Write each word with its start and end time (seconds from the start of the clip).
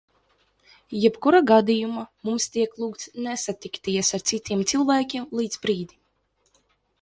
Jebkurā 1.01 1.41
gadījumā, 1.51 2.05
mums 2.29 2.47
tiek 2.55 2.73
lūgts 2.85 3.11
nesatikties 3.27 4.11
ar 4.19 4.25
citiem 4.31 4.65
cilvēkiem 4.73 5.29
līdz 5.43 5.61
brīdim. 5.67 6.01